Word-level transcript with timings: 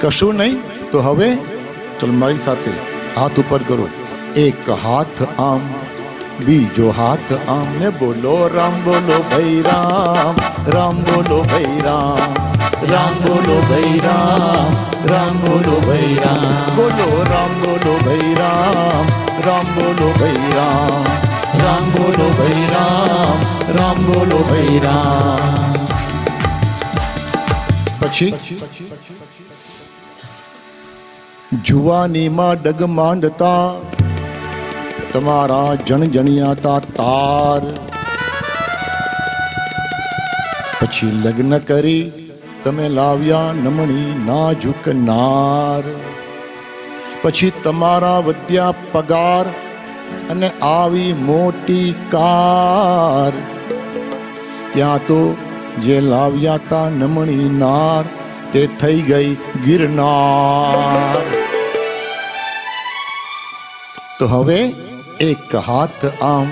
કશું 0.00 0.36
નહીં 0.36 0.58
તો 0.90 1.02
હવે 1.02 1.30
ચલ 1.98 2.12
મારી 2.16 2.42
સાથે 2.42 2.72
હાથ 3.14 3.38
ઉપર 3.38 3.60
કરો 3.64 3.86
એક 4.38 4.70
હાથ 4.82 5.20
આમ 5.40 5.66
બીજો 6.40 6.88
હાથ 6.92 7.32
આમ 7.48 7.68
ને 7.78 7.90
બોલો 7.98 8.36
રામ 8.48 8.78
બોલો 8.84 9.18
ભાઈ 9.26 9.58
રામ 9.62 10.40
રામ 10.68 11.02
બોલો 11.04 11.38
ભાઈ 11.44 11.80
રામ 11.82 12.32
રામ 12.90 13.18
બોલો 13.22 13.56
ભાઈ 13.64 13.98
રામ 14.00 14.72
રામ 15.10 15.36
બોલો 15.42 15.76
ભાઈ 15.86 16.14
રામ 16.18 16.72
બોલો 16.76 17.08
રામ 17.30 17.52
બોલો 17.60 17.94
ભાઈ 18.00 18.32
રામ 18.34 19.12
રામ 19.46 19.70
બોલો 19.76 20.08
ભાઈ 20.18 20.50
રામ 20.56 21.04
રામ 21.60 21.84
બોલો 21.92 22.26
ભાઈ 22.32 22.66
રામ 22.70 23.46
રામ 23.76 24.02
બોલો 24.06 24.42
ભાઈ 24.44 24.78
રામ 24.80 25.78
પછી 28.02 28.30
જુવાનીમાં 31.51 32.57
ડગમાંડતા, 32.63 33.75
તમારા 35.13 35.75
જણજણિયાતા 35.75 36.79
તાર. 36.79 37.61
પછી 40.79 41.11
લગ્ન 41.11 41.57
કરી 41.59 42.31
તમે 42.63 42.89
લાવ્યા 42.89 43.53
નમણી 43.53 44.17
નાજુકનાર 44.25 45.83
પછી 47.23 47.51
તમારા 47.63 48.19
વધ્યા 48.19 48.71
પગાર 48.91 49.45
અને 50.29 50.49
આવી 50.61 51.13
મોટી 51.13 51.95
કાર. 52.11 53.33
ત્યાં 54.73 55.07
તો 55.07 55.35
જે 55.81 55.99
લાવ્યા 56.01 56.57
તા 56.69 56.89
નમણી 56.89 57.49
નાર 57.49 58.05
તે 58.56 58.62
થઈ 58.80 59.00
ગઈ 59.02 59.30
ગિરનાર 59.64 61.22
તો 64.18 64.28
હવે 64.28 64.60
એક 65.20 65.54
હાથ 65.68 66.04
આમ 66.24 66.48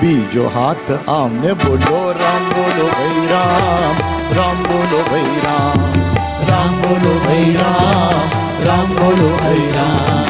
બીજો 0.00 0.44
હાથ 0.54 0.90
આમ 1.10 1.38
ને 1.42 1.54
બોલો 1.62 2.00
રામ 2.20 2.44
બોલો 2.52 2.86
ભાઈ 2.90 3.24
રામ 3.32 4.02
રામ 4.38 4.62
બોલો 4.66 5.00
ભાઈ 5.08 5.40
રામ 5.46 5.98
રામ 6.50 6.76
બોલો 6.82 7.14
ભાઈ 7.24 7.56
રામ 7.60 8.38
રામ 8.66 8.96
બોલો 8.96 9.32
ભાઈ 9.36 9.66
રામ 9.76 9.98
બોલો 10.00 10.12
રામ 10.18 10.27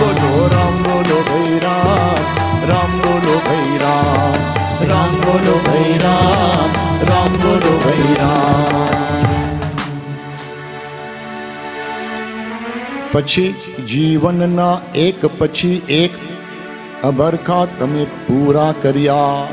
પછી 13.11 13.55
જીવનના 13.87 14.77
એક 14.95 15.25
પછી 15.25 15.81
એક 15.89 16.11
અબરખા 17.03 17.65
તમે 17.65 18.03
પૂરા 18.03 18.73
કર્યા. 18.81 19.47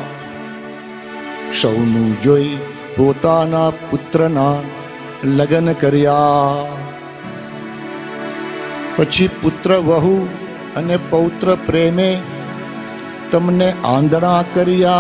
સૌનું 1.61 2.23
જોઈ 2.23 2.57
પોતાના 2.97 3.71
પુત્રના 3.71 4.55
લગ્ન 5.25 5.73
કર્યા. 5.73 6.19
પછી 8.97 9.29
પુત્ર 9.43 9.77
વહુ 9.77 10.29
અને 10.77 10.97
પૌત્ર 10.97 11.57
પ્રેમે 11.67 12.21
તમને 13.33 13.73
આંધળા 13.85 14.45
કર્યા. 14.55 14.95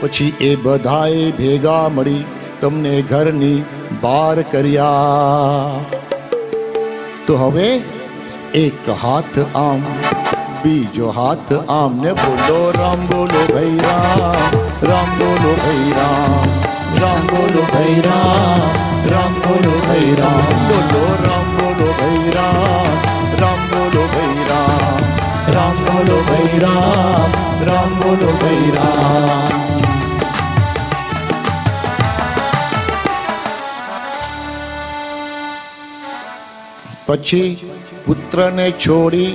પછી 0.00 0.32
એ 0.40 0.56
બધાએ 0.56 1.30
ભેગા 1.30 1.88
મળી 1.88 2.24
તમને 2.60 3.02
ઘરની 3.02 3.62
બહાર 4.02 4.42
કર્યા. 4.42 4.92
તો 7.27 7.37
હવે 7.37 7.69
એક 8.55 8.89
હાથ 9.01 9.37
આમ 9.55 9.85
બીજો 10.63 11.11
હાથ 11.11 11.53
આમ 11.71 11.99
ને 12.01 12.11
બોલો 12.19 12.59
રામ 12.77 13.05
બોલો 13.07 13.41
ભાઈ 13.49 13.77
રામ 13.85 14.57
રામ 14.89 15.09
બોલો 15.19 15.53
ભાઈ 15.61 15.93
રામ 15.97 16.49
રામ 17.01 17.23
બોલો 17.31 17.63
ભાઈ 17.71 17.97
રામ 18.07 18.77
રામ 19.13 19.33
બોલો 19.41 19.75
ભાઈ 19.85 20.13
રામ 20.21 20.53
બોલો 20.69 21.03
રામ 21.23 21.49
બોલો 21.57 21.89
ભાઈ 21.99 22.35
રામ 22.37 23.01
રામ 23.41 23.67
બોલો 23.71 24.07
ભાઈ 24.13 24.47
રામ 24.51 25.03
રામ 25.55 25.85
બોલો 25.85 26.19
ભાઈ 26.29 26.63
રામ 26.65 27.39
રામ 27.69 27.99
બોલો 28.01 28.33
પછી 37.07 37.49
પુત્રને 38.05 38.67
છોડી 38.79 39.31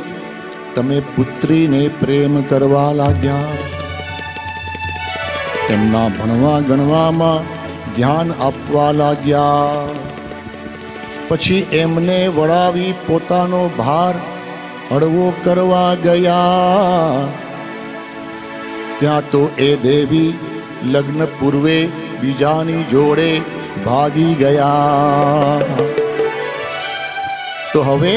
તમે 0.74 0.98
પુત્રીને 1.14 1.82
પ્રેમ 2.00 2.34
કરવા 2.42 2.90
લાગ્યા 2.92 3.56
તેમના 5.66 6.08
ભણવા 6.10 6.60
ગણવામાં 6.60 7.48
ધ્યાન 7.96 8.30
આપવા 8.40 8.90
લાગ્યા 8.92 9.86
પછી 11.28 11.60
એમને 11.72 12.18
વળાવી 12.30 12.92
પોતાનો 13.06 13.62
ભાર 13.76 14.14
હળવો 14.90 15.26
કરવા 15.44 15.92
ગયા 15.96 17.28
ત્યાં 19.00 19.30
તો 19.30 19.42
એ 19.60 19.70
દેવી 19.82 20.30
લગ્ન 20.86 21.22
પૂર્વે 21.38 21.78
બીજાની 22.20 22.82
જોડે 22.92 23.30
ભાગી 23.84 24.34
ગયા 24.34 26.01
તો 27.72 27.82
હવે 27.82 28.14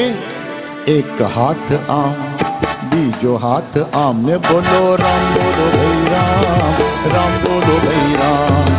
એક 0.88 1.18
હાથ 1.30 1.72
આમ 1.90 2.14
બીજો 2.90 3.34
હાથ 3.38 3.76
આમ 3.96 4.22
ને 4.22 4.38
બોલો 4.40 4.80
રામ 4.96 5.26
બોલો 5.34 5.66
ભાઈ 5.74 6.06
રામ 6.12 6.80
રામ 7.14 7.34
બોલો 7.44 7.76
ભાઈ 7.84 8.16
રામ 8.16 8.72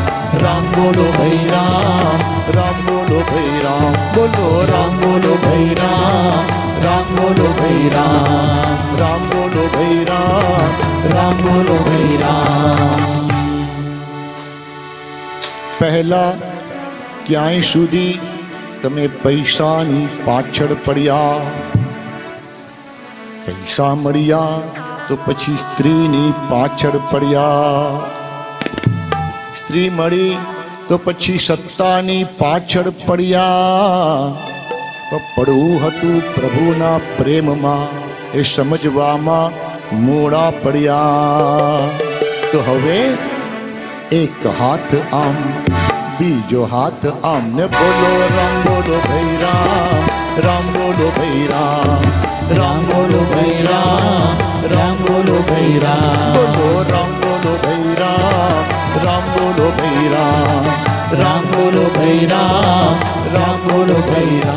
રામ 0.44 0.66
બોલો 0.74 1.08
ભાઈ 1.14 1.46
રામ 1.52 2.25
રામ 2.58 2.81
બોલો 2.88 3.22
ભાઈ 3.24 3.62
રામ 3.66 3.96
બોલો 4.16 4.50
રામ 4.72 5.00
બોલો 5.00 5.34
ભાઈ 5.44 5.78
રામ 5.81 6.52
રામ 6.86 7.16
બોલો 7.16 7.50
ભાઈ 7.53 7.90
રામ 7.90 8.97
રામ 9.02 9.25
બોલો 9.30 9.66
ભાઈ 9.74 10.03
રામ 10.06 10.84
રામ 11.14 11.41
બોલો 11.44 11.78
ભાઈ 11.81 12.19
રામ 12.19 13.34
પહેલા 15.80 16.30
ક્યાંય 17.25 17.64
સુધી 17.68 18.12
તમે 18.81 19.06
પૈસાની 19.19 20.06
પાછળ 20.25 20.74
પડ્યા 20.86 21.38
પૈસા 23.46 23.94
મળ્યા 23.97 24.84
તો 25.08 25.18
પછી 25.22 25.56
સ્ત્રીની 25.58 26.30
પાછળ 26.50 26.97
પડ્યા 27.09 27.88
સ્ત્રી 29.56 29.90
મળી 29.91 30.31
તો 30.88 31.00
પછી 31.00 31.40
સત્તાની 31.40 32.22
પાછળ 32.38 32.90
પડ્યા 33.00 34.32
તો 35.09 35.20
પડવું 35.28 35.76
હતું 35.84 36.17
પ્રભુના 36.32 36.97
પ્રેમમાં 37.17 38.02
એ 38.34 38.44
સમજવામાં 38.47 39.58
મોડા 40.02 40.50
પડ્યા 40.59 41.90
તો 42.46 42.64
હવે 42.64 43.00
એક 44.14 44.47
હાથ 44.58 44.96
આમ 45.16 45.38
बीजो 46.18 46.65
हाथ 46.72 47.04
आमने 47.30 47.66
बोलो, 47.74 48.10
राम 48.36 48.54
बोलो 48.66 48.97
भैरा 49.09 49.53
राम 50.47 50.65
बोलो 50.76 51.10
भैरा 51.18 51.62
राम 52.59 52.80
बोलो 52.91 53.20
भैरा 53.34 53.78
राम 54.74 54.97
बोलो 55.06 55.38
भैरा 55.50 55.94
बोलो, 56.36 56.66
राम 56.92 57.12
बोलो 57.24 57.54
भैरा 57.66 58.10
राम 59.06 59.30
बोलो 59.36 59.70
भैरा 59.80 60.26
राम 61.22 61.44
बोलो 61.54 61.84
भैरा 61.98 62.42
राम 63.36 63.68
बोलो 63.70 64.00
भैरा 64.10 64.56